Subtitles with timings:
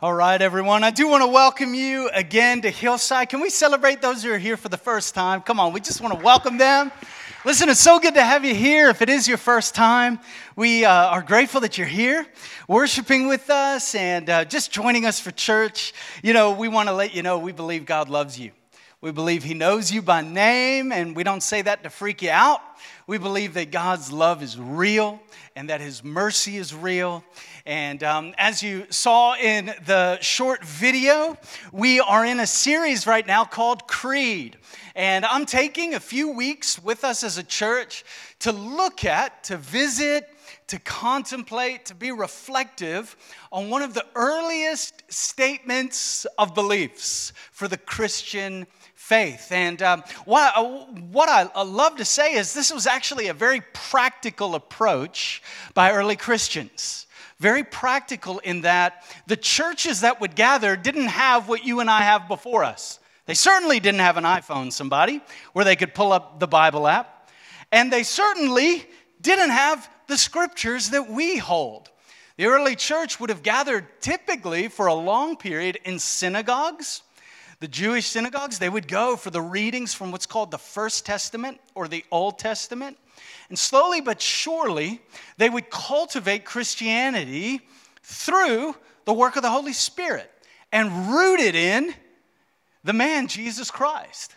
[0.00, 0.84] All right, everyone.
[0.84, 3.30] I do want to welcome you again to Hillside.
[3.30, 5.40] Can we celebrate those who are here for the first time?
[5.40, 6.92] Come on, we just want to welcome them.
[7.44, 8.90] Listen, it's so good to have you here.
[8.90, 10.20] If it is your first time,
[10.54, 12.24] we uh, are grateful that you're here,
[12.68, 15.92] worshiping with us, and uh, just joining us for church.
[16.22, 18.52] You know, we want to let you know we believe God loves you.
[19.00, 22.30] We believe He knows you by name, and we don't say that to freak you
[22.30, 22.60] out.
[23.08, 25.20] We believe that God's love is real
[25.56, 27.24] and that His mercy is real.
[27.68, 31.36] And um, as you saw in the short video,
[31.70, 34.56] we are in a series right now called Creed.
[34.94, 38.06] And I'm taking a few weeks with us as a church
[38.38, 40.30] to look at, to visit,
[40.68, 43.14] to contemplate, to be reflective
[43.52, 49.52] on one of the earliest statements of beliefs for the Christian faith.
[49.52, 50.64] And um, what, uh,
[51.10, 55.42] what I love to say is this was actually a very practical approach
[55.74, 57.04] by early Christians.
[57.38, 62.02] Very practical in that the churches that would gather didn't have what you and I
[62.02, 62.98] have before us.
[63.26, 65.20] They certainly didn't have an iPhone, somebody,
[65.52, 67.30] where they could pull up the Bible app.
[67.70, 68.86] And they certainly
[69.20, 71.90] didn't have the scriptures that we hold.
[72.36, 77.02] The early church would have gathered typically for a long period in synagogues
[77.60, 81.60] the Jewish synagogues, they would go for the readings from what's called the First Testament
[81.74, 82.96] or the Old Testament.
[83.48, 85.00] And slowly but surely,
[85.36, 87.60] they would cultivate Christianity
[88.02, 90.30] through the work of the Holy Spirit
[90.72, 91.94] and rooted in
[92.84, 94.34] the man, Jesus Christ.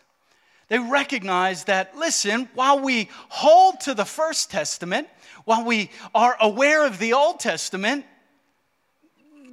[0.68, 5.08] They recognized that, listen, while we hold to the First Testament,
[5.44, 8.06] while we are aware of the Old Testament,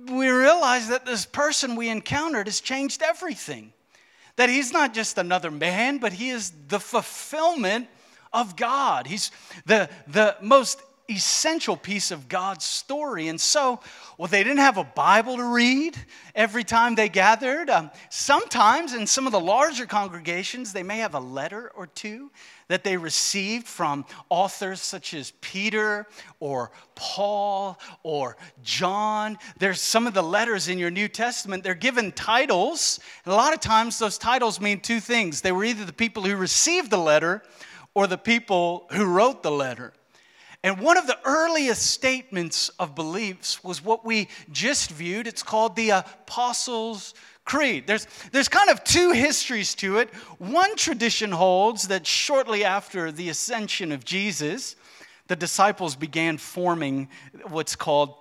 [0.09, 3.73] we realize that this person we encountered has changed everything.
[4.37, 7.89] That he's not just another man, but he is the fulfillment
[8.33, 9.07] of God.
[9.07, 9.31] He's
[9.67, 13.29] the, the most essential piece of God's story.
[13.29, 13.81] And so,
[14.19, 15.97] well, they didn't have a Bible to read
[16.35, 17.71] every time they gathered.
[17.71, 22.31] Um, sometimes, in some of the larger congregations, they may have a letter or two
[22.69, 26.07] that they received from authors such as Peter
[26.41, 29.39] or Paul or John.
[29.59, 33.01] There's some of the letters in your New Testament, they're given titles.
[33.25, 36.23] And a lot of times, those titles mean two things they were either the people
[36.23, 37.43] who received the letter
[37.99, 39.93] or the people who wrote the letter.
[40.63, 45.27] And one of the earliest statements of beliefs was what we just viewed.
[45.27, 47.13] It's called the Apostles'
[47.45, 47.89] Creed.
[47.89, 50.15] There's, there's kind of two histories to it.
[50.39, 54.77] One tradition holds that shortly after the ascension of Jesus,
[55.27, 57.09] the disciples began forming
[57.49, 58.15] what's called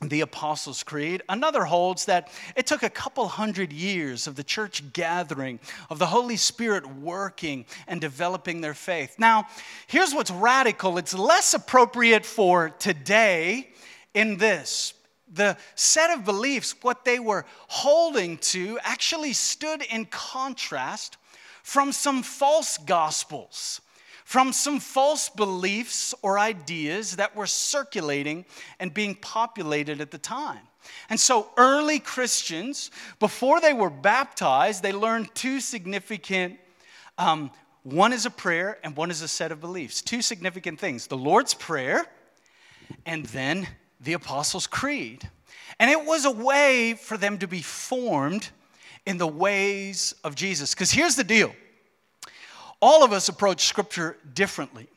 [0.00, 1.22] the Apostles' Creed.
[1.28, 5.60] Another holds that it took a couple hundred years of the church gathering,
[5.90, 9.16] of the Holy Spirit working and developing their faith.
[9.18, 9.46] Now,
[9.86, 13.70] here's what's radical it's less appropriate for today
[14.12, 14.94] in this.
[15.32, 21.16] The set of beliefs, what they were holding to, actually stood in contrast
[21.62, 23.80] from some false gospels
[24.24, 28.44] from some false beliefs or ideas that were circulating
[28.80, 30.60] and being populated at the time.
[31.08, 32.90] And so, early Christians,
[33.20, 36.58] before they were baptized, they learned two significant
[37.16, 37.50] um,
[37.84, 40.00] one is a prayer and one is a set of beliefs.
[40.00, 42.06] Two significant things the Lord's Prayer
[43.06, 43.68] and then
[44.00, 45.28] the Apostles' Creed.
[45.78, 48.48] And it was a way for them to be formed
[49.06, 50.74] in the ways of Jesus.
[50.74, 51.54] Because here's the deal
[52.80, 54.88] all of us approach Scripture differently.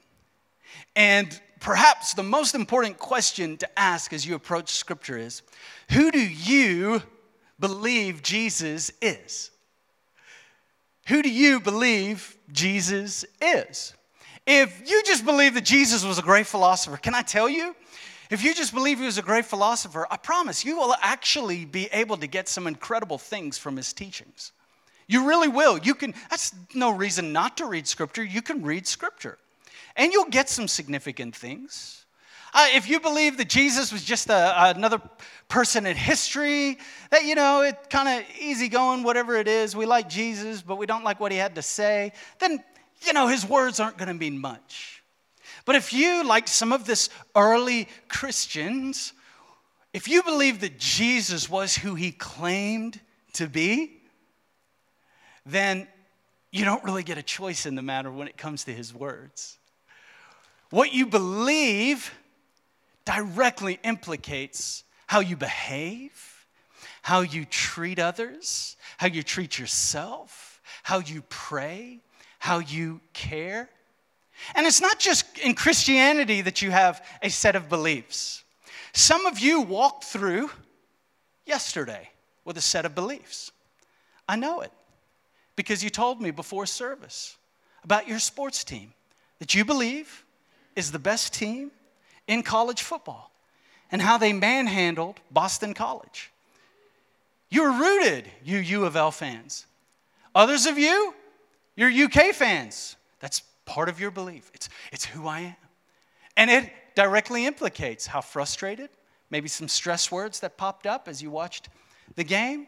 [0.95, 5.41] And perhaps the most important question to ask as you approach Scripture is
[5.91, 7.01] Who do you
[7.59, 9.51] believe Jesus is?
[11.07, 13.93] Who do you believe Jesus is?
[14.45, 17.75] If you just believe that Jesus was a great philosopher, can I tell you?
[18.29, 21.87] If you just believe he was a great philosopher, I promise you will actually be
[21.93, 24.51] able to get some incredible things from his teachings.
[25.07, 25.77] You really will.
[25.77, 28.23] You can, that's no reason not to read Scripture.
[28.23, 29.37] You can read Scripture.
[29.95, 32.05] And you'll get some significant things.
[32.53, 35.01] Uh, if you believe that Jesus was just a, another
[35.47, 36.77] person in history,
[37.09, 40.77] that, you know, it kind of easy going, whatever it is, we like Jesus, but
[40.77, 42.63] we don't like what he had to say, then,
[43.05, 45.03] you know, his words aren't going to mean much.
[45.65, 49.13] But if you, like some of this early Christians,
[49.93, 52.99] if you believe that Jesus was who he claimed
[53.33, 53.96] to be,
[55.47, 55.87] then
[56.51, 59.57] you don't really get a choice in the matter when it comes to his words.
[60.69, 62.13] What you believe
[63.05, 66.45] directly implicates how you behave,
[67.01, 72.01] how you treat others, how you treat yourself, how you pray,
[72.39, 73.69] how you care.
[74.53, 78.43] And it's not just in Christianity that you have a set of beliefs.
[78.93, 80.49] Some of you walked through
[81.45, 82.09] yesterday
[82.43, 83.51] with a set of beliefs.
[84.27, 84.71] I know it
[85.57, 87.35] because you told me before service
[87.83, 88.93] about your sports team
[89.39, 90.23] that you believe
[90.77, 91.71] is the best team
[92.27, 93.31] in college football
[93.91, 96.31] and how they manhandled Boston College.
[97.49, 99.65] You're rooted, you U of L fans.
[100.35, 101.13] Others of you,
[101.75, 102.95] you're UK fans.
[103.19, 104.51] That's part of your belief.
[104.53, 105.55] It's, it's who I am.
[106.35, 108.89] And it directly implicates how frustrated,
[109.31, 111.69] maybe some stress words that popped up as you watched
[112.15, 112.67] the game.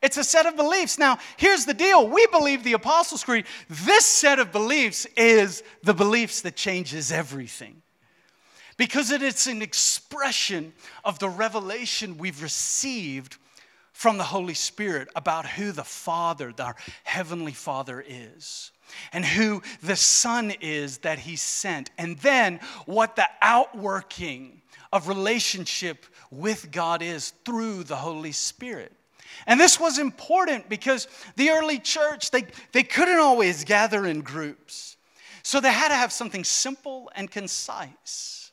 [0.00, 0.98] It's a set of beliefs.
[0.98, 2.06] Now, here's the deal.
[2.06, 3.46] We believe the Apostles' Creed.
[3.68, 7.82] This set of beliefs is the beliefs that changes everything.
[8.76, 10.72] Because it is an expression
[11.04, 13.36] of the revelation we've received
[13.92, 18.70] from the Holy Spirit about who the Father, our Heavenly Father, is
[19.12, 24.62] and who the Son is that He sent, and then what the outworking
[24.92, 28.92] of relationship with God is through the Holy Spirit.
[29.46, 34.96] And this was important because the early church, they, they couldn't always gather in groups.
[35.42, 38.50] So they had to have something simple and concise.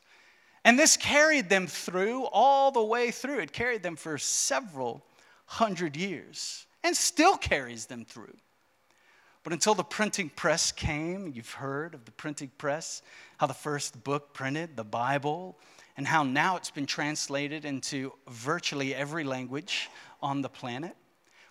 [0.64, 3.38] And this carried them through all the way through.
[3.38, 5.04] It carried them for several
[5.46, 8.36] hundred years and still carries them through.
[9.44, 13.02] But until the printing press came, you've heard of the printing press,
[13.38, 15.56] how the first book printed, the Bible,
[15.96, 19.88] and how now it's been translated into virtually every language
[20.20, 20.94] on the planet.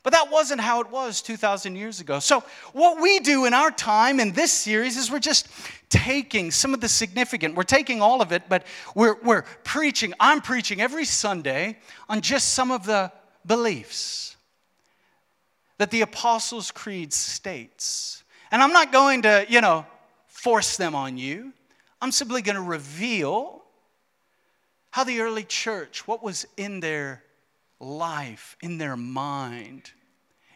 [0.03, 2.19] But that wasn't how it was 2,000 years ago.
[2.19, 2.43] So,
[2.73, 5.47] what we do in our time in this series is we're just
[5.89, 10.41] taking some of the significant, we're taking all of it, but we're, we're preaching, I'm
[10.41, 13.11] preaching every Sunday on just some of the
[13.47, 14.35] beliefs
[15.79, 18.23] that the Apostles' Creed states.
[18.51, 19.87] And I'm not going to, you know,
[20.27, 21.51] force them on you.
[21.99, 23.63] I'm simply going to reveal
[24.95, 27.21] how the early church, what was in their
[27.81, 29.91] life, in their mind,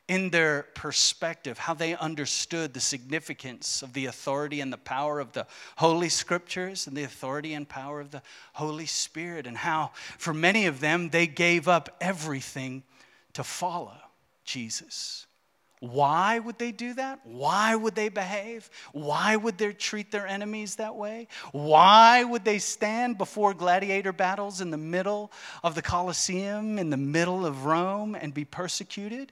[0.08, 5.34] in their perspective, how they understood the significance of the authority and the power of
[5.34, 5.46] the
[5.76, 8.22] Holy Scriptures and the authority and power of the
[8.54, 12.84] Holy Spirit, and how for many of them they gave up everything
[13.34, 13.98] to follow
[14.46, 15.28] Jesus.
[15.80, 17.20] Why would they do that?
[17.24, 18.70] Why would they behave?
[18.92, 21.30] Why would they treat their enemies that way?
[21.54, 25.32] Why would they stand before gladiator battles in the middle
[25.64, 29.32] of the Colosseum, in the middle of Rome, and be persecuted?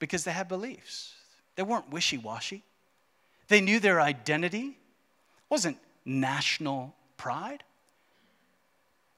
[0.00, 1.14] Because they had beliefs.
[1.54, 2.64] They weren't wishy washy.
[3.48, 4.76] They knew their identity
[5.46, 7.62] it wasn't national pride,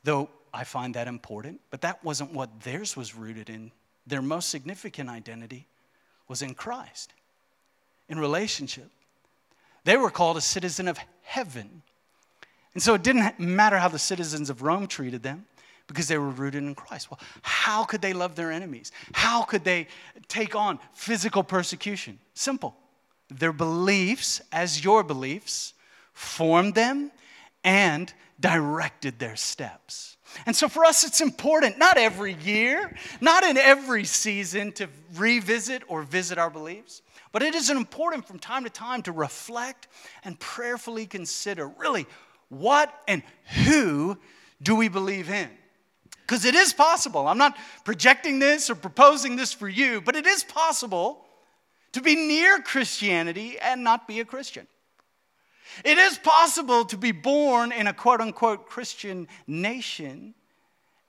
[0.04, 3.72] though I find that important, but that wasn't what theirs was rooted in.
[4.06, 5.66] Their most significant identity
[6.28, 7.12] was in Christ,
[8.08, 8.90] in relationship.
[9.84, 11.82] They were called a citizen of heaven.
[12.74, 15.46] And so it didn't matter how the citizens of Rome treated them
[15.86, 17.10] because they were rooted in Christ.
[17.10, 18.92] Well, how could they love their enemies?
[19.12, 19.88] How could they
[20.28, 22.18] take on physical persecution?
[22.34, 22.76] Simple.
[23.30, 25.72] Their beliefs, as your beliefs,
[26.12, 27.10] formed them
[27.64, 30.17] and directed their steps.
[30.46, 35.82] And so for us, it's important, not every year, not in every season, to revisit
[35.88, 37.02] or visit our beliefs,
[37.32, 39.88] but it is important from time to time to reflect
[40.24, 42.06] and prayerfully consider really
[42.48, 43.22] what and
[43.64, 44.16] who
[44.62, 45.48] do we believe in?
[46.22, 47.26] Because it is possible.
[47.26, 51.24] I'm not projecting this or proposing this for you, but it is possible
[51.92, 54.66] to be near Christianity and not be a Christian.
[55.84, 60.34] It is possible to be born in a quote unquote Christian nation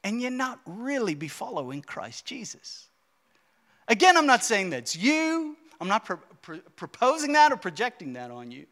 [0.04, 2.88] and yet not really be following Christ Jesus.
[3.88, 8.32] Again, I'm not saying that's you, I'm not pro- pro- proposing that or projecting that
[8.32, 8.66] on you.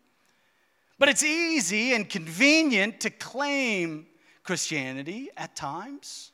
[1.00, 4.08] But it's easy and convenient to claim
[4.44, 6.32] Christianity at times,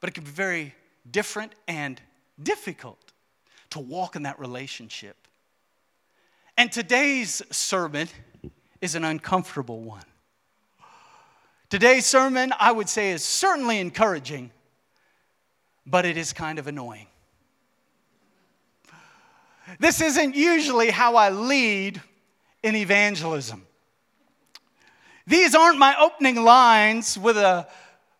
[0.00, 0.74] but it can be very
[1.10, 2.00] different and
[2.42, 3.12] difficult
[3.70, 5.16] to walk in that relationship.
[6.58, 8.08] And today's sermon
[8.80, 10.04] is an uncomfortable one.
[11.68, 14.50] Today's sermon, I would say, is certainly encouraging,
[15.84, 17.06] but it is kind of annoying.
[19.80, 22.00] This isn't usually how I lead
[22.62, 23.66] in evangelism.
[25.26, 27.66] These aren't my opening lines with a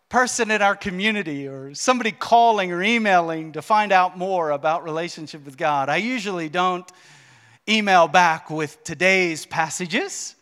[0.09, 5.45] person in our community or somebody calling or emailing to find out more about relationship
[5.45, 5.89] with God.
[5.89, 6.91] I usually don't
[7.69, 10.36] email back with today's passages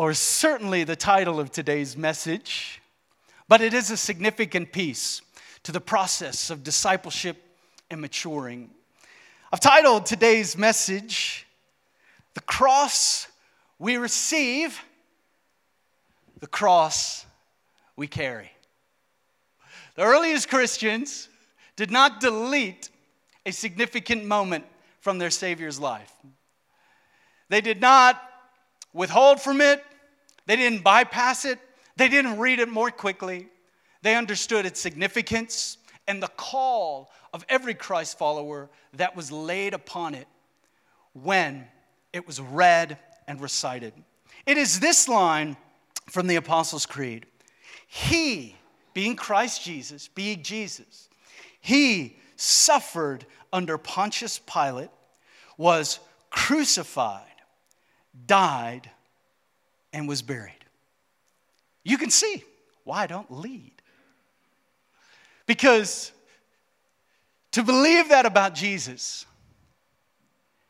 [0.00, 2.80] or certainly the title of today's message,
[3.48, 5.20] but it is a significant piece
[5.62, 7.36] to the process of discipleship
[7.90, 8.70] and maturing.
[9.52, 11.46] I've titled today's message,
[12.32, 13.28] The Cross
[13.78, 14.80] We Receive,
[16.38, 17.26] the Cross
[17.94, 18.52] We Carry.
[19.96, 21.28] The earliest Christians
[21.76, 22.88] did not delete
[23.44, 24.64] a significant moment
[25.00, 26.14] from their Savior's life.
[27.50, 28.18] They did not
[28.94, 29.84] withhold from it,
[30.50, 31.60] they didn't bypass it,
[31.94, 33.46] they didn't read it more quickly.
[34.02, 35.78] They understood its significance
[36.08, 40.26] and the call of every Christ follower that was laid upon it
[41.12, 41.68] when
[42.12, 43.92] it was read and recited.
[44.44, 45.56] It is this line
[46.08, 47.26] from the Apostles' Creed
[47.86, 48.56] He,
[48.92, 51.08] being Christ Jesus, being Jesus,
[51.60, 54.90] he suffered under Pontius Pilate,
[55.56, 57.22] was crucified,
[58.26, 58.90] died,
[59.92, 60.64] and was buried.
[61.84, 62.44] You can see
[62.84, 63.72] why I don't lead.
[65.46, 66.12] Because
[67.52, 69.26] to believe that about Jesus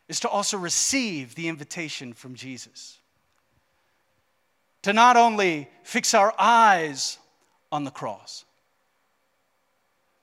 [0.08, 2.98] is to also receive the invitation from Jesus.
[4.82, 7.18] To not only fix our eyes
[7.70, 8.44] on the cross,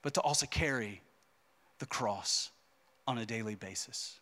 [0.01, 1.01] but to also carry
[1.80, 2.50] the cross
[3.08, 4.20] on a daily basis.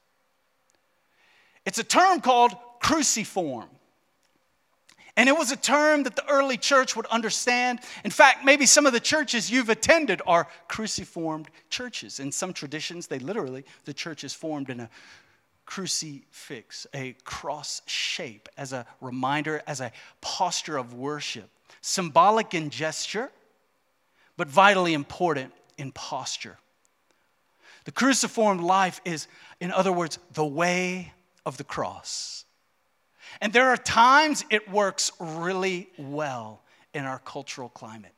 [1.65, 3.69] It's a term called cruciform.
[5.17, 7.79] And it was a term that the early church would understand.
[8.03, 12.19] In fact, maybe some of the churches you've attended are cruciformed churches.
[12.19, 14.89] In some traditions, they literally, the church is formed in a
[15.65, 19.91] crucifix, a cross shape, as a reminder, as a
[20.21, 21.49] posture of worship.
[21.81, 23.31] Symbolic in gesture,
[24.37, 26.57] but vitally important in posture.
[27.85, 29.27] The cruciform life is,
[29.59, 31.13] in other words, the way
[31.45, 32.44] of the cross.
[33.41, 36.61] And there are times it works really well
[36.93, 38.13] in our cultural climate.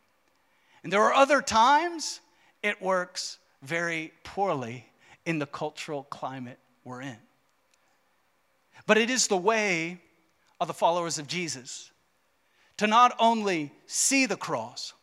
[0.83, 2.21] And there are other times
[2.63, 4.85] it works very poorly
[5.25, 7.17] in the cultural climate we're in.
[8.85, 9.99] But it is the way
[10.61, 11.91] of the followers of Jesus
[12.77, 14.93] to not only see the cross,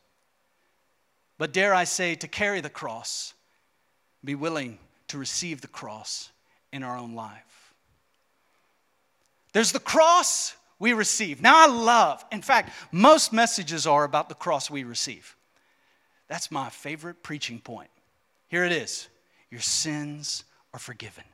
[1.37, 3.35] but dare I say, to carry the cross,
[4.25, 4.78] be willing
[5.09, 6.30] to receive the cross
[6.73, 7.63] in our own life.
[9.54, 11.40] There's the cross we receive.
[11.40, 15.37] Now, I love, in fact, most messages are about the cross we receive.
[16.28, 17.88] That's my favorite preaching point.
[18.49, 19.08] Here it is
[19.50, 20.44] Your sins
[20.75, 21.25] are forgiven.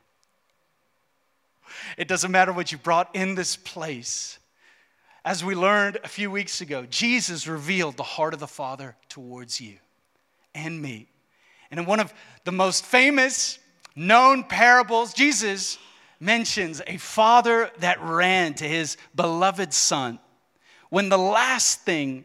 [1.96, 4.38] It doesn't matter what you brought in this place.
[5.24, 9.60] As we learned a few weeks ago, Jesus revealed the heart of the Father towards
[9.60, 9.76] you
[10.54, 11.08] and me.
[11.70, 12.12] And in one of
[12.44, 13.58] the most famous
[13.96, 15.78] known parables, Jesus
[16.20, 20.18] mentions a father that ran to his beloved son
[20.90, 22.24] when the last thing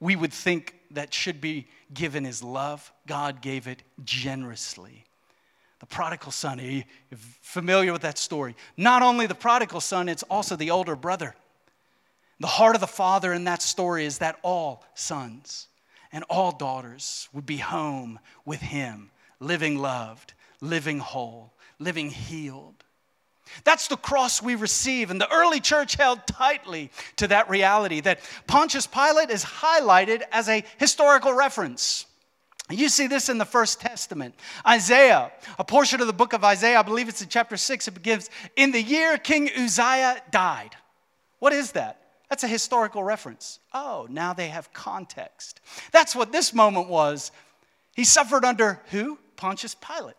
[0.00, 5.04] we would think that should be given is love, God gave it generously.
[5.80, 6.84] The prodigal son, are you
[7.42, 8.56] familiar with that story?
[8.76, 11.36] Not only the prodigal son, it's also the older brother.
[12.40, 15.68] The heart of the father in that story is that all sons
[16.10, 22.77] and all daughters would be home with him, living loved, living whole, living healed.
[23.64, 25.10] That's the cross we receive.
[25.10, 30.48] And the early church held tightly to that reality that Pontius Pilate is highlighted as
[30.48, 32.06] a historical reference.
[32.70, 34.34] You see this in the First Testament.
[34.66, 37.92] Isaiah, a portion of the book of Isaiah, I believe it's in chapter 6, it
[37.92, 40.76] begins, In the year King Uzziah died.
[41.38, 42.00] What is that?
[42.28, 43.58] That's a historical reference.
[43.72, 45.60] Oh, now they have context.
[45.92, 47.32] That's what this moment was.
[47.96, 49.18] He suffered under who?
[49.36, 50.14] Pontius Pilate.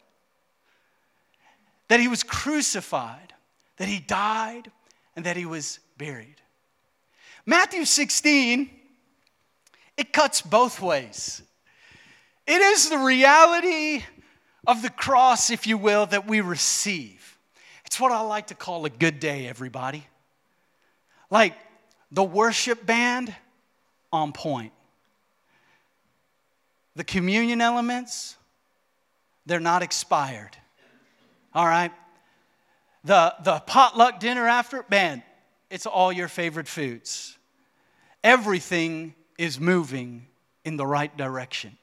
[1.89, 3.33] That he was crucified,
[3.77, 4.71] that he died,
[5.15, 6.37] and that he was buried.
[7.45, 8.69] Matthew 16,
[9.97, 11.41] it cuts both ways.
[12.47, 14.03] It is the reality
[14.65, 17.37] of the cross, if you will, that we receive.
[17.85, 20.05] It's what I like to call a good day, everybody.
[21.29, 21.53] Like,
[22.11, 23.35] the worship band,
[24.11, 24.71] on point.
[26.95, 28.35] The communion elements,
[29.45, 30.57] they're not expired.
[31.53, 31.91] All right?
[33.03, 35.23] The, the potluck dinner after, man,
[35.69, 37.37] it's all your favorite foods.
[38.23, 40.27] Everything is moving
[40.65, 41.77] in the right direction.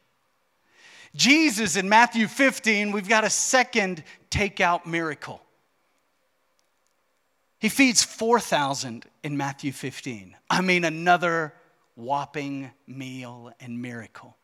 [1.15, 5.41] Jesus in Matthew 15, we've got a second takeout miracle.
[7.59, 10.37] He feeds 4,000 in Matthew 15.
[10.51, 11.55] I mean, another
[11.95, 14.37] whopping meal and miracle.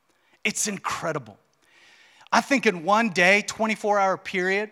[0.45, 1.38] It's incredible.
[2.33, 4.71] I think in one day, 24 hour period,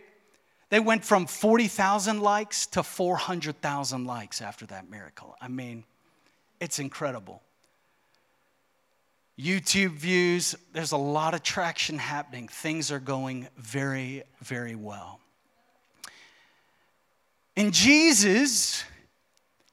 [0.70, 5.36] they went from 40,000 likes to 400,000 likes after that miracle.
[5.40, 5.84] I mean,
[6.60, 7.42] it's incredible.
[9.38, 12.46] YouTube views, there's a lot of traction happening.
[12.46, 15.18] Things are going very, very well.
[17.56, 18.84] And Jesus,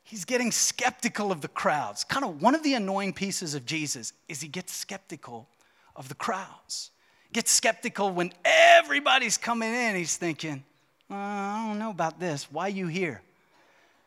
[0.04, 2.04] he's getting skeptical of the crowds.
[2.06, 5.48] Kind of one of the annoying pieces of Jesus is he gets skeptical
[5.96, 6.92] of the crowds.
[7.34, 9.96] gets skeptical when everybody's coming in.
[9.96, 10.64] He's thinking,
[11.10, 12.52] uh, I don't know about this.
[12.52, 13.22] Why you here?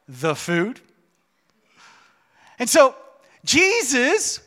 [0.08, 0.80] The food.
[2.58, 2.94] And so
[3.44, 4.40] Jesus,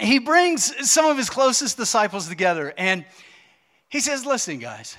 [0.00, 3.04] he brings some of his closest disciples together and
[3.88, 4.96] he says, Listen, guys,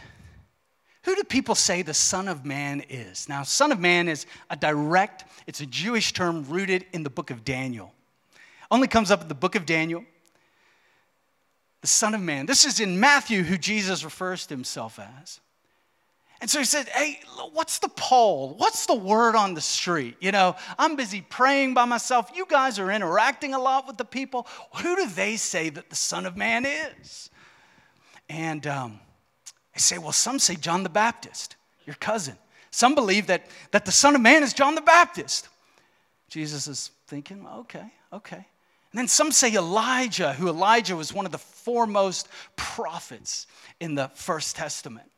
[1.04, 3.28] who do people say the Son of Man is?
[3.30, 7.32] Now, Son of Man is a direct, it's a Jewish term rooted in the book
[7.32, 7.94] of Daniel.
[8.70, 10.04] Only comes up in the book of Daniel.
[11.82, 12.46] The Son of Man.
[12.46, 15.40] This is in Matthew who Jesus refers to himself as.
[16.40, 17.20] And so he said, Hey,
[17.52, 18.54] what's the poll?
[18.58, 20.18] What's the word on the street?
[20.20, 22.32] You know, I'm busy praying by myself.
[22.36, 24.48] You guys are interacting a lot with the people.
[24.78, 27.30] Who do they say that the Son of Man is?
[28.30, 29.00] And um,
[29.76, 32.38] I say, Well, some say John the Baptist, your cousin.
[32.70, 35.50] Some believe that, that the Son of Man is John the Baptist.
[36.30, 38.46] Jesus is thinking, Okay, okay.
[38.92, 43.48] And then some say Elijah, who Elijah was one of the foremost prophets
[43.80, 45.10] in the First Testament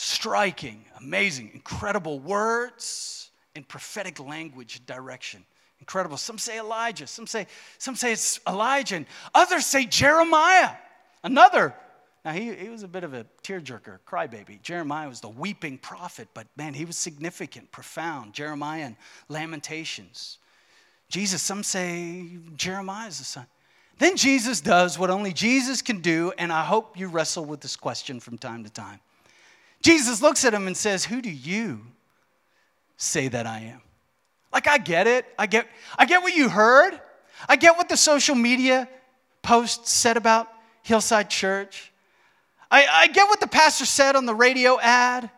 [0.00, 5.44] striking, amazing, incredible words and prophetic language direction.
[5.78, 6.16] Incredible.
[6.16, 10.70] Some say Elijah, some say, some say it's Elijah, and others say Jeremiah.
[11.22, 11.74] Another.
[12.24, 14.62] Now he, he was a bit of a tearjerker, crybaby.
[14.62, 18.32] Jeremiah was the weeping prophet, but man, he was significant, profound.
[18.32, 18.96] Jeremiah and
[19.28, 20.38] Lamentations.
[21.10, 22.26] Jesus, some say
[22.56, 23.46] Jeremiah is the son.
[23.98, 27.76] Then Jesus does what only Jesus can do, and I hope you wrestle with this
[27.76, 29.00] question from time to time.
[29.82, 31.80] Jesus looks at him and says, Who do you
[32.96, 33.80] say that I am?
[34.52, 35.26] Like, I get it.
[35.38, 35.66] I get,
[35.98, 37.00] I get what you heard.
[37.48, 38.88] I get what the social media
[39.42, 40.48] post said about
[40.82, 41.92] Hillside Church.
[42.70, 45.30] I, I get what the pastor said on the radio ad.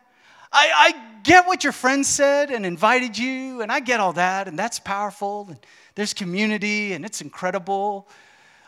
[0.51, 4.47] I, I get what your friends said and invited you, and I get all that,
[4.47, 5.47] and that's powerful.
[5.49, 5.59] And
[5.95, 8.07] there's community, and it's incredible.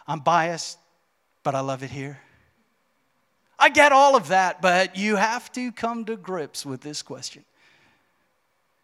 [0.08, 0.80] I'm biased,
[1.44, 2.20] but I love it here.
[3.58, 7.44] I get all of that, but you have to come to grips with this question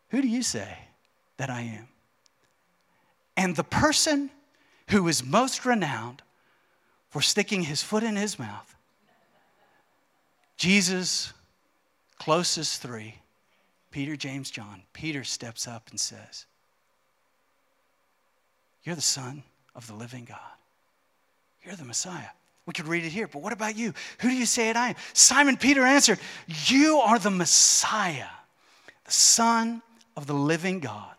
[0.10, 0.78] Who do you say
[1.38, 1.88] that I am?
[3.36, 4.30] And the person
[4.90, 6.22] who is most renowned
[7.10, 8.76] for sticking his foot in his mouth,
[10.58, 11.34] Jesus'
[12.20, 13.16] closest three,
[13.90, 16.46] Peter, James, John, Peter steps up and says,
[18.84, 19.44] You're the Son
[19.76, 20.38] of the living God.
[21.64, 22.30] You're the Messiah.
[22.66, 23.94] We could read it here, but what about you?
[24.20, 24.96] Who do you say that I am?
[25.14, 26.20] Simon Peter answered,
[26.68, 28.30] You are the Messiah,
[29.06, 29.82] the Son
[30.16, 31.16] of the living God.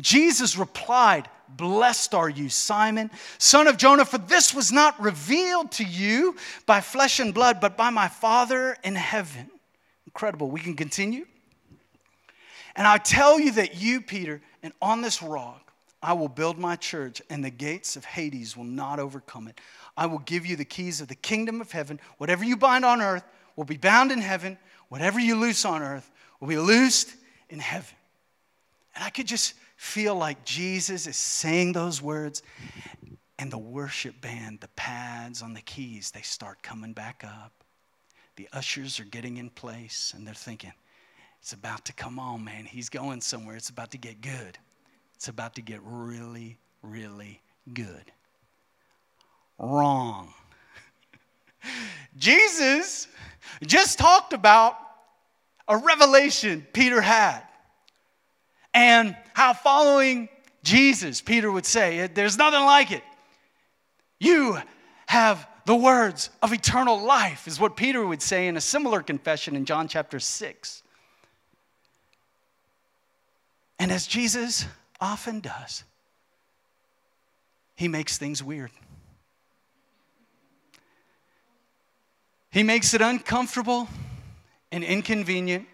[0.00, 5.84] Jesus replied, Blessed are you, Simon, son of Jonah, for this was not revealed to
[5.84, 9.50] you by flesh and blood, but by my Father in heaven.
[10.06, 10.50] Incredible.
[10.50, 11.26] We can continue.
[12.76, 16.76] And I tell you that you, Peter, and on this rock, I will build my
[16.76, 19.58] church, and the gates of Hades will not overcome it.
[19.98, 21.98] I will give you the keys of the kingdom of heaven.
[22.18, 23.24] Whatever you bind on earth
[23.56, 24.56] will be bound in heaven.
[24.90, 26.08] Whatever you loose on earth
[26.38, 27.12] will be loosed
[27.50, 27.96] in heaven.
[28.94, 32.42] And I could just feel like Jesus is saying those words,
[33.40, 37.52] and the worship band, the pads on the keys, they start coming back up.
[38.36, 40.72] The ushers are getting in place, and they're thinking,
[41.40, 42.66] it's about to come on, man.
[42.66, 43.56] He's going somewhere.
[43.56, 44.58] It's about to get good.
[45.16, 47.42] It's about to get really, really
[47.74, 48.12] good
[49.58, 50.32] wrong.
[52.16, 53.08] Jesus
[53.66, 54.76] just talked about
[55.66, 57.42] a revelation Peter had
[58.74, 60.28] and how following
[60.62, 63.02] Jesus, Peter would say, There's nothing like it.
[64.18, 64.58] You
[65.06, 69.54] have the words of eternal life, is what Peter would say in a similar confession
[69.54, 70.82] in John chapter 6.
[73.78, 74.66] And as Jesus
[75.00, 75.84] often does,
[77.76, 78.70] he makes things weird.
[82.50, 83.88] He makes it uncomfortable
[84.72, 85.66] and inconvenient.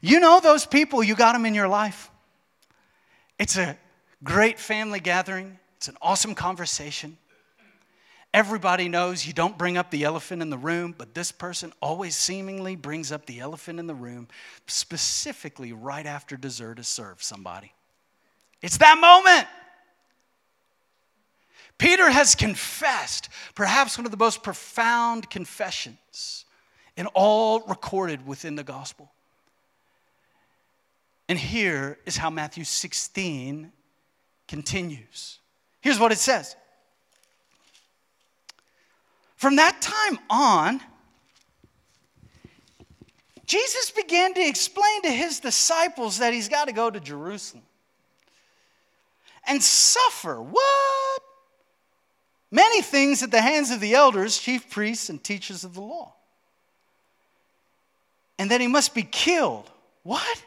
[0.00, 2.10] You know those people, you got them in your life.
[3.38, 3.76] It's a
[4.22, 7.16] great family gathering, it's an awesome conversation.
[8.32, 12.14] Everybody knows you don't bring up the elephant in the room, but this person always
[12.14, 14.28] seemingly brings up the elephant in the room,
[14.68, 17.72] specifically right after dessert is served somebody.
[18.62, 19.48] It's that moment.
[21.80, 26.44] Peter has confessed perhaps one of the most profound confessions
[26.94, 29.10] in all recorded within the gospel.
[31.30, 33.72] And here is how Matthew 16
[34.46, 35.38] continues.
[35.80, 36.54] Here's what it says
[39.36, 40.82] From that time on,
[43.46, 47.64] Jesus began to explain to his disciples that he's got to go to Jerusalem
[49.46, 50.42] and suffer.
[50.42, 50.99] What?
[52.50, 56.12] Many things at the hands of the elders, chief priests, and teachers of the law.
[58.38, 59.70] And that he must be killed.
[60.02, 60.44] What?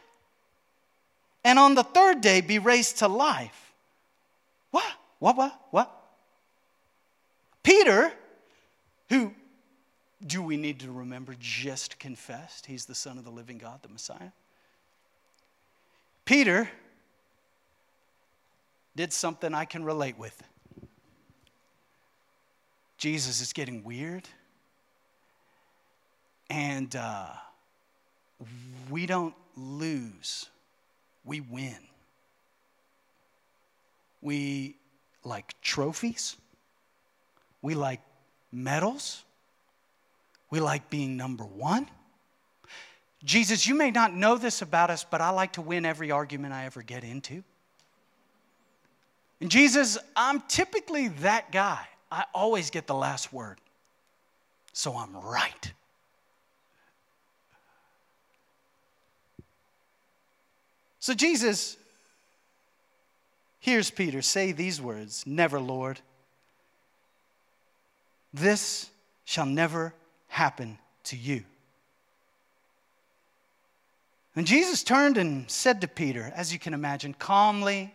[1.44, 3.72] And on the third day be raised to life.
[4.70, 4.84] What?
[5.18, 5.36] What?
[5.36, 5.60] What?
[5.70, 5.90] What?
[7.62, 8.12] Peter,
[9.08, 9.32] who
[10.26, 13.88] do we need to remember just confessed he's the Son of the living God, the
[13.88, 14.32] Messiah?
[16.24, 16.68] Peter
[18.96, 20.42] did something I can relate with.
[23.04, 24.26] Jesus is getting weird.
[26.48, 27.26] And uh,
[28.88, 30.46] we don't lose,
[31.22, 31.76] we win.
[34.22, 34.76] We
[35.22, 36.36] like trophies,
[37.60, 38.00] we like
[38.50, 39.22] medals,
[40.48, 41.86] we like being number one.
[43.22, 46.54] Jesus, you may not know this about us, but I like to win every argument
[46.54, 47.44] I ever get into.
[49.42, 51.86] And Jesus, I'm typically that guy.
[52.14, 53.58] I always get the last word.
[54.72, 55.72] So I'm right.
[61.00, 61.76] So Jesus
[63.58, 66.00] hears Peter say these words Never, Lord.
[68.32, 68.90] This
[69.24, 69.92] shall never
[70.28, 71.42] happen to you.
[74.36, 77.92] And Jesus turned and said to Peter, as you can imagine, calmly,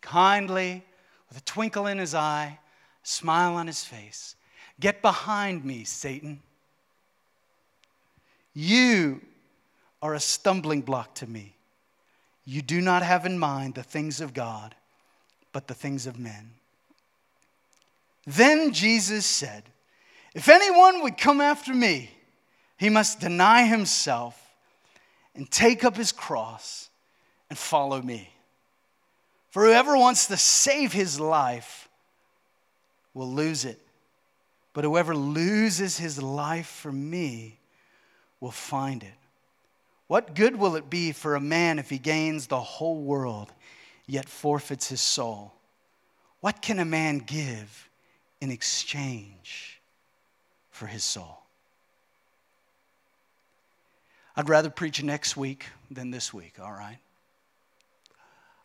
[0.00, 0.84] kindly,
[1.28, 2.58] with a twinkle in his eye,
[3.08, 4.36] smile on his face.
[4.78, 6.40] Get behind me, Satan.
[8.54, 9.20] You
[10.02, 11.54] are a stumbling block to me.
[12.44, 14.74] You do not have in mind the things of God,
[15.52, 16.50] but the things of men.
[18.26, 19.64] Then Jesus said,
[20.34, 22.10] If anyone would come after me,
[22.76, 24.40] he must deny himself
[25.34, 26.90] and take up his cross
[27.48, 28.30] and follow me.
[29.50, 31.87] For whoever wants to save his life
[33.14, 33.80] will lose it.
[34.72, 37.58] But whoever loses his life for me
[38.40, 39.14] will find it.
[40.06, 43.52] What good will it be for a man if he gains the whole world
[44.06, 45.52] yet forfeits his soul?
[46.40, 47.90] What can a man give
[48.40, 49.80] in exchange
[50.70, 51.42] for his soul?
[54.36, 56.98] I'd rather preach next week than this week, all right?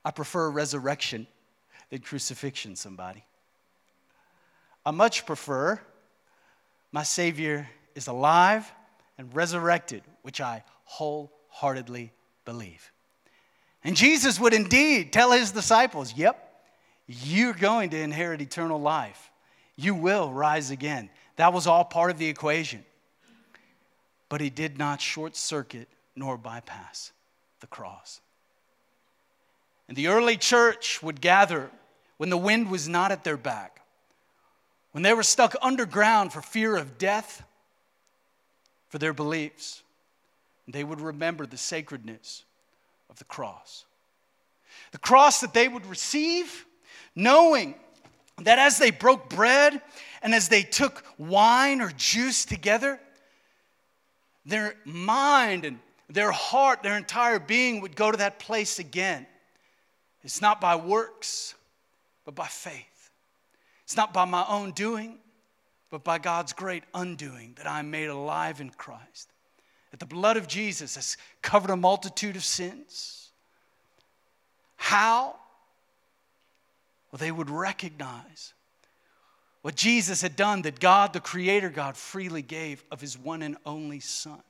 [0.05, 1.25] I prefer resurrection
[1.89, 3.23] than crucifixion, somebody.
[4.85, 5.79] I much prefer
[6.91, 8.71] my Savior is alive
[9.17, 12.11] and resurrected, which I wholeheartedly
[12.45, 12.91] believe.
[13.83, 16.39] And Jesus would indeed tell his disciples, Yep,
[17.07, 19.31] you're going to inherit eternal life.
[19.75, 21.09] You will rise again.
[21.35, 22.85] That was all part of the equation.
[24.29, 27.11] But he did not short circuit nor bypass
[27.59, 28.21] the cross.
[29.87, 31.69] And the early church would gather
[32.17, 33.72] when the wind was not at their back
[34.93, 37.43] when they were stuck underground for fear of death
[38.87, 39.81] for their beliefs,
[40.67, 42.43] they would remember the sacredness
[43.09, 43.85] of the cross.
[44.91, 46.65] The cross that they would receive,
[47.15, 47.75] knowing
[48.43, 49.81] that as they broke bread
[50.21, 52.99] and as they took wine or juice together,
[54.45, 59.25] their mind and their heart, their entire being would go to that place again.
[60.23, 61.55] It's not by works,
[62.25, 62.92] but by faith.
[63.93, 65.19] It's not by my own doing,
[65.91, 69.29] but by God's great undoing that I'm made alive in Christ.
[69.91, 73.29] That the blood of Jesus has covered a multitude of sins.
[74.77, 75.35] How?
[77.11, 78.55] Well, they would recognize
[79.61, 83.57] what Jesus had done, that God, the Creator God, freely gave of His one and
[83.63, 84.41] only Son,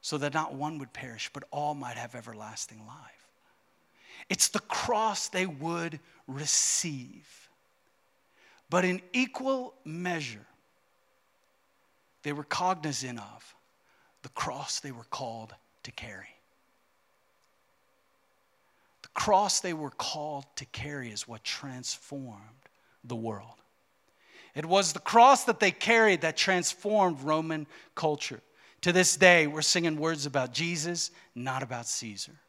[0.00, 3.28] so that not one would perish, but all might have everlasting life.
[4.28, 7.41] It's the cross they would receive.
[8.72, 10.46] But in equal measure,
[12.22, 13.54] they were cognizant of
[14.22, 16.34] the cross they were called to carry.
[19.02, 22.40] The cross they were called to carry is what transformed
[23.04, 23.60] the world.
[24.54, 28.40] It was the cross that they carried that transformed Roman culture.
[28.80, 32.40] To this day, we're singing words about Jesus, not about Caesar.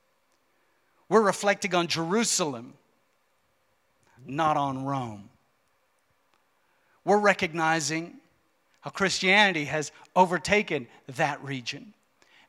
[1.09, 2.75] We're reflecting on Jerusalem,
[4.25, 5.29] not on Rome
[7.05, 8.15] we're recognizing
[8.81, 11.93] how Christianity has overtaken that region.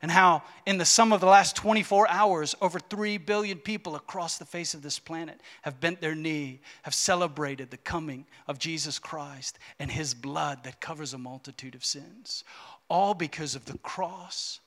[0.01, 4.37] And how, in the sum of the last 24 hours, over 3 billion people across
[4.37, 8.99] the face of this planet have bent their knee, have celebrated the coming of Jesus
[8.99, 12.43] Christ and his blood that covers a multitude of sins.
[12.87, 14.59] All because of the cross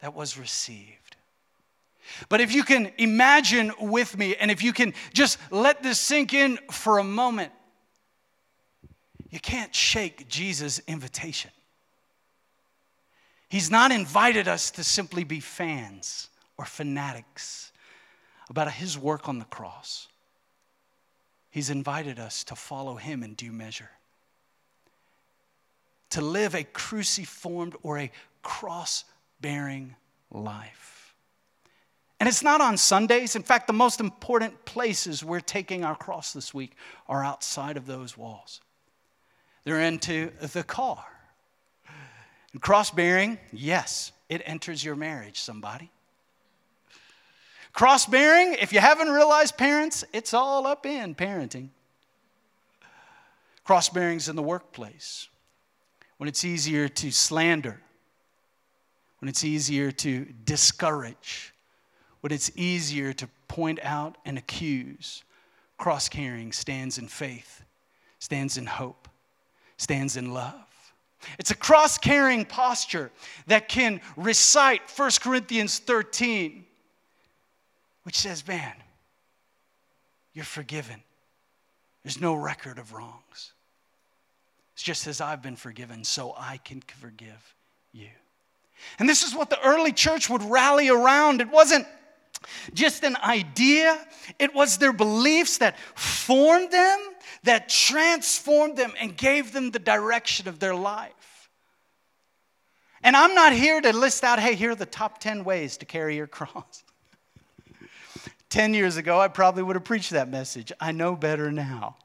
[0.00, 1.16] that was received.
[2.28, 6.34] But if you can imagine with me, and if you can just let this sink
[6.34, 7.52] in for a moment,
[9.34, 11.50] you can't shake Jesus' invitation.
[13.48, 17.72] He's not invited us to simply be fans or fanatics
[18.48, 20.06] about his work on the cross.
[21.50, 23.90] He's invited us to follow him in due measure,
[26.10, 28.12] to live a cruciformed or a
[28.44, 29.02] cross
[29.40, 29.96] bearing
[30.30, 31.16] life.
[32.20, 33.34] And it's not on Sundays.
[33.34, 36.76] In fact, the most important places we're taking our cross this week
[37.08, 38.60] are outside of those walls.
[39.64, 41.04] They're into the car.
[42.60, 45.90] cross bearing, yes, it enters your marriage, somebody.
[47.72, 51.70] Cross bearing, if you haven't realized, parents, it's all up in parenting.
[53.64, 55.28] Cross bearing's in the workplace
[56.18, 57.80] when it's easier to slander,
[59.18, 61.52] when it's easier to discourage,
[62.20, 65.24] when it's easier to point out and accuse.
[65.78, 67.64] Cross carrying stands in faith,
[68.20, 69.03] stands in hope,
[69.76, 70.54] stands in love.
[71.38, 73.10] It's a cross carrying posture
[73.46, 76.64] that can recite 1 Corinthians 13
[78.04, 78.74] which says, Man,
[80.32, 81.02] you're forgiven.
[82.02, 83.52] There's no record of wrongs.
[84.74, 87.54] It's just as I've been forgiven, so I can forgive
[87.92, 88.08] you.
[88.98, 91.40] And this is what the early church would rally around.
[91.40, 91.86] It wasn't
[92.74, 94.06] just an idea,
[94.38, 96.98] it was their beliefs that formed them,
[97.44, 101.50] that transformed them, and gave them the direction of their life.
[103.02, 105.84] And I'm not here to list out, hey, here are the top 10 ways to
[105.84, 106.82] carry your cross.
[108.48, 110.72] 10 years ago, I probably would have preached that message.
[110.80, 111.96] I know better now.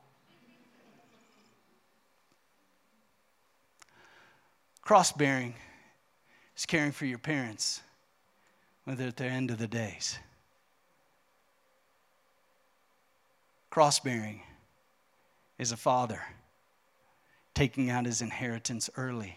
[4.82, 5.54] Cross bearing
[6.58, 7.82] is caring for your parents
[8.84, 10.17] when they're at the end of the days.
[13.69, 14.41] Cross bearing
[15.60, 16.22] is a father
[17.54, 19.36] taking out his inheritance early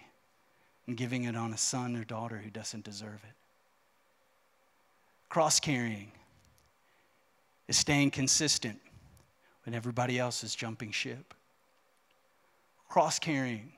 [0.86, 3.34] and giving it on a son or daughter who doesn't deserve it.
[5.28, 6.12] Cross carrying
[7.66, 8.80] is staying consistent
[9.64, 11.34] when everybody else is jumping ship.
[12.88, 13.72] Cross carrying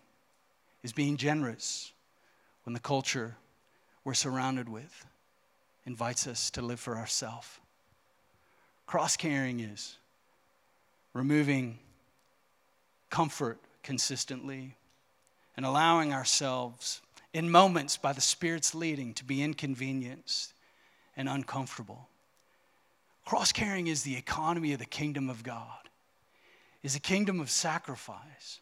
[0.83, 1.93] is being generous
[2.65, 3.37] when the culture
[4.05, 5.07] we're surrounded with
[5.87, 7.61] invites us to live for ourselves.
[8.87, 9.97] Cross carrying is
[11.15, 11.79] removing
[13.15, 14.75] comfort consistently
[15.57, 17.01] and allowing ourselves
[17.33, 20.53] in moments by the Spirit's leading to be inconvenienced
[21.17, 22.09] and uncomfortable.
[23.25, 25.89] Cross carrying is the economy of the kingdom of God,
[26.83, 28.59] is a kingdom of sacrifice.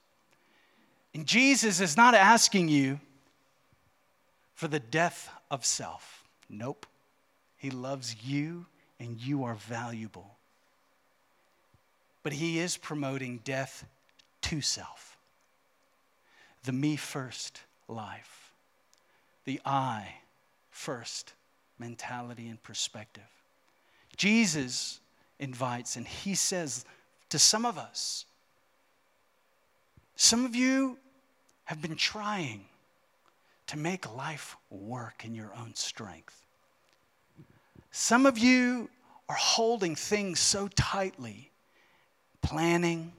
[1.14, 3.00] And Jesus is not asking you
[4.52, 6.24] for the death of self.
[6.50, 6.84] Nope.
[7.56, 8.66] He loves you
[9.00, 10.36] and you are valuable.
[12.22, 13.86] But he is promoting death
[14.52, 15.16] to self.
[16.64, 18.52] The me first life,
[19.46, 20.16] the I
[20.70, 21.32] first
[21.78, 23.30] mentality and perspective.
[24.14, 25.00] Jesus
[25.38, 26.84] invites and he says
[27.30, 28.26] to some of us,
[30.16, 30.98] some of you
[31.64, 32.66] have been trying
[33.68, 36.44] to make life work in your own strength.
[37.90, 38.90] Some of you
[39.30, 41.50] are holding things so tightly,
[42.42, 43.14] planning,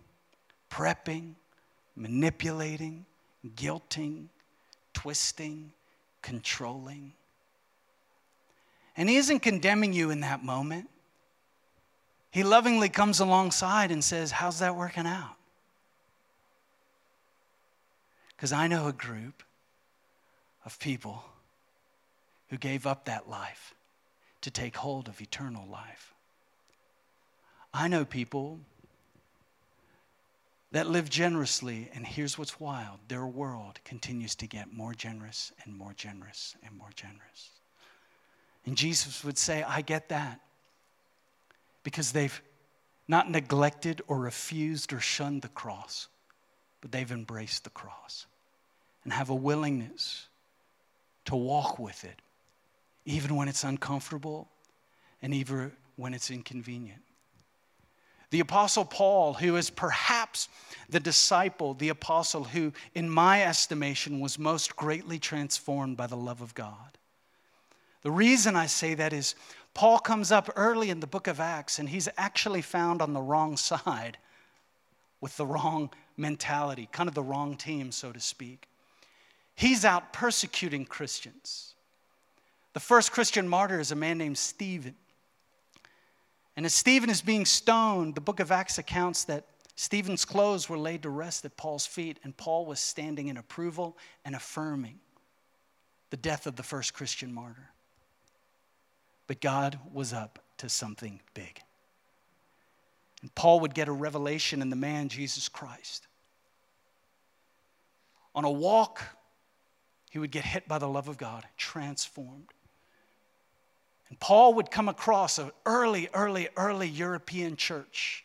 [0.73, 1.35] prepping,
[1.95, 3.05] manipulating,
[3.55, 4.25] guilting,
[4.91, 5.71] twisting,
[6.23, 7.13] controlling.
[8.97, 10.89] And He isn't condemning you in that moment.
[12.31, 15.35] He lovingly comes alongside and says, How's that working out?
[18.35, 19.43] Because I know a group
[20.65, 21.23] of people
[22.49, 23.75] who gave up that life
[24.41, 26.13] to take hold of eternal life.
[27.71, 28.59] I know people
[30.73, 35.77] that live generously, and here's what's wild their world continues to get more generous and
[35.77, 37.51] more generous and more generous.
[38.65, 40.39] And Jesus would say, I get that.
[41.83, 42.41] Because they've
[43.07, 46.07] not neglected or refused or shunned the cross,
[46.81, 48.25] but they've embraced the cross
[49.03, 50.27] and have a willingness
[51.25, 52.19] to walk with it,
[53.05, 54.47] even when it's uncomfortable
[55.21, 57.01] and even when it's inconvenient.
[58.33, 60.49] The Apostle Paul, who is perhaps
[60.89, 66.41] the disciple, the apostle who, in my estimation, was most greatly transformed by the love
[66.41, 66.97] of God.
[68.01, 69.35] The reason I say that is
[69.75, 73.21] Paul comes up early in the book of Acts, and he's actually found on the
[73.21, 74.17] wrong side
[75.21, 78.67] with the wrong mentality, kind of the wrong team, so to speak.
[79.53, 81.75] He's out persecuting Christians.
[82.73, 84.95] The first Christian martyr is a man named Stephen.
[86.55, 90.77] And as Stephen is being stoned, the book of Acts accounts that Stephen's clothes were
[90.77, 94.99] laid to rest at Paul's feet, and Paul was standing in approval and affirming
[96.11, 97.71] the death of the first Christian martyr.
[99.25, 101.59] But God was up to something big.
[103.21, 106.07] And Paul would get a revelation in the man, Jesus Christ.
[108.35, 109.01] On a walk,
[110.11, 112.49] he would get hit by the love of God, transformed.
[114.19, 118.23] Paul would come across an early, early, early European church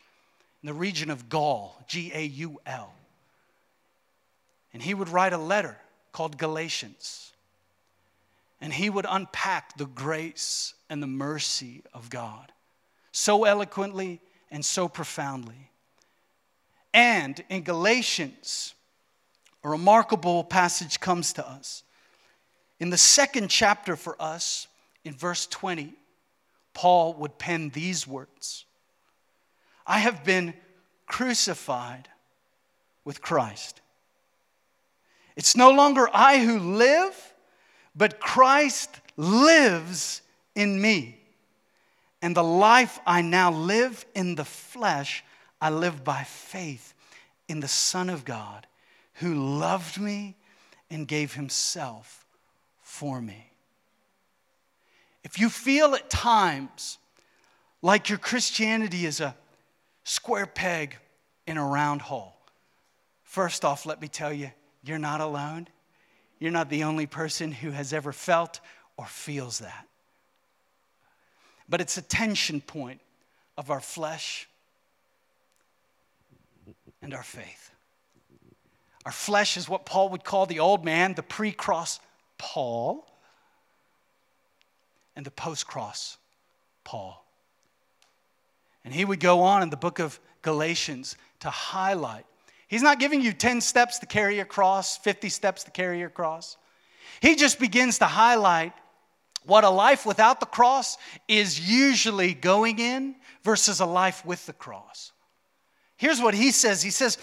[0.61, 2.93] in the region of Gaul, G A U L.
[4.73, 5.77] And he would write a letter
[6.11, 7.31] called Galatians.
[8.61, 12.51] And he would unpack the grace and the mercy of God
[13.11, 14.19] so eloquently
[14.51, 15.69] and so profoundly.
[16.93, 18.73] And in Galatians,
[19.63, 21.83] a remarkable passage comes to us.
[22.79, 24.67] In the second chapter for us,
[25.03, 25.93] in verse 20,
[26.73, 28.65] Paul would pen these words
[29.85, 30.53] I have been
[31.07, 32.07] crucified
[33.03, 33.81] with Christ.
[35.35, 37.33] It's no longer I who live,
[37.95, 40.21] but Christ lives
[40.53, 41.19] in me.
[42.21, 45.23] And the life I now live in the flesh,
[45.61, 46.93] I live by faith
[47.47, 48.67] in the Son of God
[49.13, 50.35] who loved me
[50.89, 52.25] and gave himself
[52.81, 53.48] for me.
[55.23, 56.97] If you feel at times
[57.81, 59.35] like your Christianity is a
[60.03, 60.97] square peg
[61.45, 62.35] in a round hole,
[63.23, 64.51] first off, let me tell you,
[64.83, 65.67] you're not alone.
[66.39, 68.61] You're not the only person who has ever felt
[68.97, 69.87] or feels that.
[71.67, 73.01] But it's a tension point
[73.57, 74.47] of our flesh
[77.01, 77.71] and our faith.
[79.05, 81.99] Our flesh is what Paul would call the old man, the pre cross
[82.37, 83.08] Paul,
[85.19, 86.15] and the post cross
[86.85, 87.25] Paul.
[88.85, 92.25] And he would go on in the book of Galatians to highlight.
[92.69, 96.09] He's not giving you 10 steps to carry your cross, 50 steps to carry your
[96.09, 96.55] cross.
[97.19, 98.71] He just begins to highlight
[99.43, 104.53] what a life without the cross is usually going in versus a life with the
[104.53, 105.11] cross.
[105.97, 107.17] Here's what he says He says,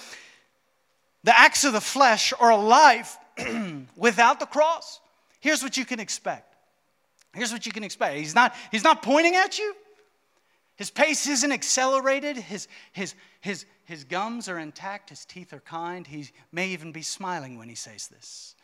[1.25, 3.17] the acts of the flesh are a life
[3.97, 5.01] without the cross.
[5.41, 6.56] Here's what you can expect.
[7.37, 8.16] Here's what you can expect.
[8.16, 9.75] He's not, he's not pointing at you.
[10.77, 12.37] His pace isn't accelerated.
[12.37, 15.11] His, his, his, his gums are intact.
[15.11, 16.07] His teeth are kind.
[16.07, 18.55] He may even be smiling when he says this.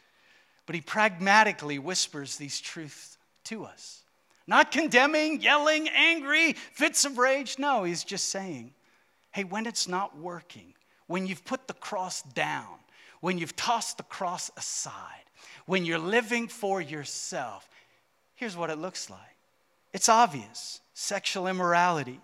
[0.67, 4.03] But he pragmatically whispers these truths to us.
[4.47, 7.59] Not condemning, yelling, angry, fits of rage.
[7.59, 8.73] No, he's just saying,
[9.33, 10.75] hey, when it's not working,
[11.07, 12.79] when you've put the cross down,
[13.21, 15.25] when you've tossed the cross aside,
[15.67, 17.69] when you're living for yourself,
[18.43, 19.37] here's what it looks like
[19.93, 22.21] it's obvious sexual immorality,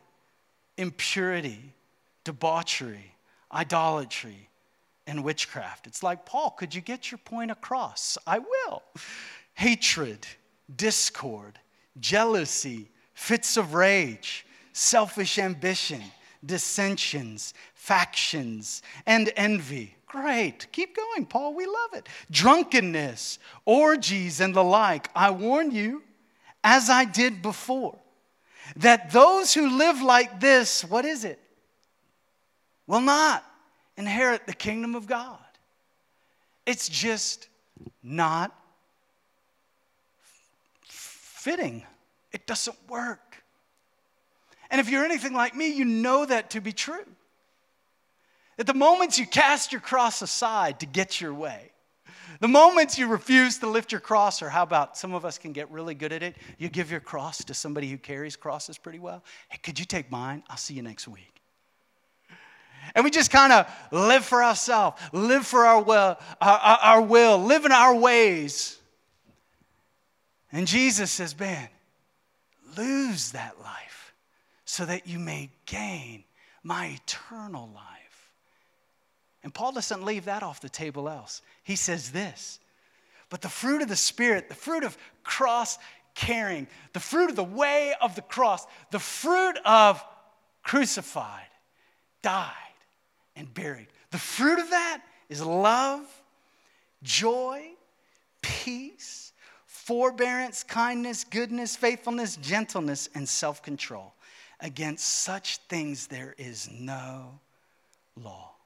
[0.77, 1.73] impurity,
[2.25, 3.15] debauchery,
[3.53, 4.49] idolatry,
[5.07, 5.87] and witchcraft.
[5.87, 8.19] It's like, Paul, could you get your point across?
[8.27, 8.83] I will.
[9.55, 10.27] Hatred,
[10.75, 11.61] discord,
[12.01, 16.03] jealousy, fits of rage, selfish ambition,
[16.45, 19.95] dissensions, factions, and envy.
[20.09, 20.67] Great.
[20.73, 21.55] Keep going, Paul.
[21.55, 22.09] We love it.
[22.31, 25.11] Drunkenness, orgies, and the like.
[25.15, 26.03] I warn you,
[26.63, 27.99] as I did before,
[28.77, 31.41] that those who live like this, what is it?
[32.87, 33.45] Will not
[33.97, 35.39] inherit the kingdom of God.
[36.67, 37.49] It's just
[38.03, 38.55] not
[40.85, 41.85] fitting.
[42.33, 43.43] It doesn't work.
[44.71, 47.07] And if you're anything like me, you know that to be true.
[48.59, 51.71] At the moments you cast your cross aside to get your way,
[52.41, 55.53] the moments you refuse to lift your cross, or how about some of us can
[55.53, 56.37] get really good at it?
[56.57, 59.25] You give your cross to somebody who carries crosses pretty well.
[59.49, 60.43] Hey, could you take mine?
[60.49, 61.41] I'll see you next week.
[62.95, 67.03] And we just kind of live for ourselves, live for our will, our, our, our
[67.03, 68.79] will, live in our ways.
[70.53, 71.69] And Jesus says, Man,
[72.77, 74.15] lose that life
[74.65, 76.25] so that you may gain
[76.63, 77.98] my eternal life.
[79.43, 81.43] And Paul doesn't leave that off the table else.
[81.63, 82.59] He says this
[83.31, 85.79] But the fruit of the Spirit, the fruit of cross
[86.15, 90.03] carrying, the fruit of the way of the cross, the fruit of
[90.65, 91.47] crucified,
[92.23, 92.53] died,
[93.37, 93.87] and buried.
[94.11, 96.05] The fruit of that is love,
[97.03, 97.71] joy,
[98.43, 99.33] peace,
[99.67, 104.13] forbearance, kindness, goodness, faithfulness, gentleness, and self control.
[104.61, 107.39] Against such things there is no
[108.21, 108.58] law.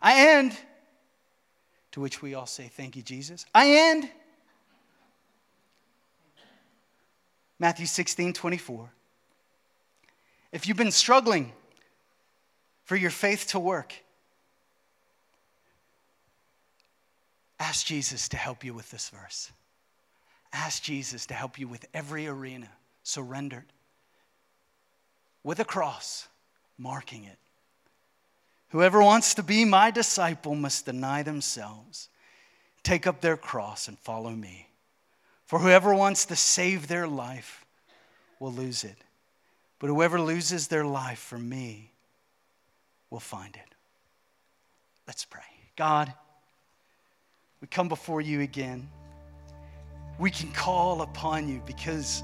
[0.00, 0.56] I end,
[1.92, 3.44] to which we all say, Thank you, Jesus.
[3.54, 4.08] I end.
[7.58, 8.90] Matthew 16, 24.
[10.52, 11.52] If you've been struggling
[12.84, 13.94] for your faith to work,
[17.58, 19.52] ask Jesus to help you with this verse.
[20.52, 22.68] Ask Jesus to help you with every arena
[23.02, 23.66] surrendered
[25.44, 26.28] with a cross
[26.78, 27.38] marking it.
[28.70, 32.08] Whoever wants to be my disciple must deny themselves,
[32.82, 34.68] take up their cross, and follow me.
[35.44, 37.64] For whoever wants to save their life
[38.38, 38.96] will lose it.
[39.80, 41.90] But whoever loses their life for me
[43.10, 43.74] will find it.
[45.06, 45.42] Let's pray.
[45.76, 46.12] God,
[47.60, 48.88] we come before you again.
[50.20, 52.22] We can call upon you because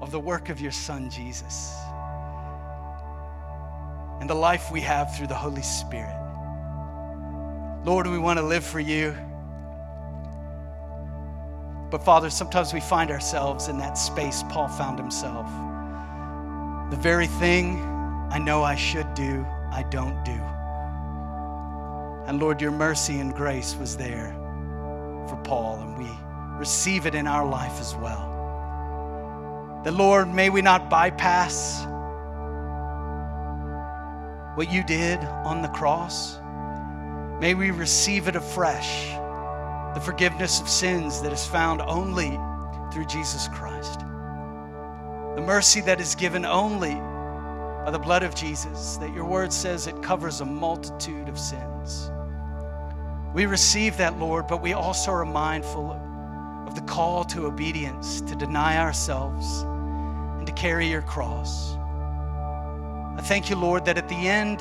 [0.00, 1.74] of the work of your Son, Jesus
[4.20, 6.14] and the life we have through the Holy Spirit.
[7.84, 9.14] Lord, we want to live for you.
[11.90, 15.46] But Father, sometimes we find ourselves in that space Paul found himself.
[16.90, 17.80] The very thing
[18.30, 20.38] I know I should do, I don't do.
[22.28, 24.34] And Lord, your mercy and grace was there
[25.28, 26.10] for Paul, and we
[26.58, 29.80] receive it in our life as well.
[29.84, 31.86] That, Lord, may we not bypass
[34.58, 36.40] what you did on the cross.
[37.40, 39.06] May we receive it afresh,
[39.94, 42.36] the forgiveness of sins that is found only
[42.92, 44.00] through Jesus Christ.
[44.00, 46.96] The mercy that is given only
[47.84, 52.10] by the blood of Jesus, that your word says it covers a multitude of sins.
[53.32, 55.92] We receive that, Lord, but we also are mindful
[56.66, 61.77] of the call to obedience, to deny ourselves, and to carry your cross.
[63.18, 64.60] I thank you, Lord, that at the end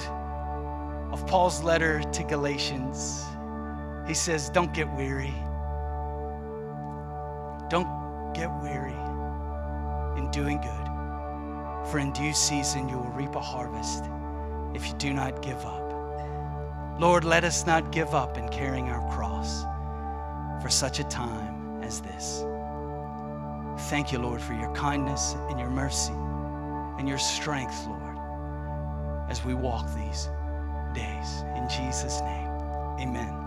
[1.12, 3.24] of Paul's letter to Galatians,
[4.08, 5.34] he says, Don't get weary.
[7.70, 8.97] Don't get weary
[10.18, 14.05] in doing good, for in due season you will reap a harvest
[14.74, 16.99] if you do not give up.
[16.99, 19.66] Lord, let us not give up in carrying our cross
[20.64, 22.43] for such a time as this.
[23.91, 26.14] Thank you, Lord, for your kindness and your mercy
[26.97, 28.07] and your strength, Lord
[29.30, 30.30] as we walk these
[30.93, 31.43] days.
[31.55, 32.49] In Jesus' name,
[32.99, 33.47] amen.